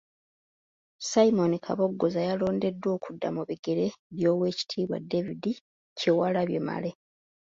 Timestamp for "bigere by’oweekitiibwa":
3.49-4.97